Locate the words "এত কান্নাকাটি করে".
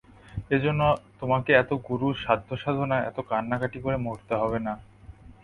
3.03-3.97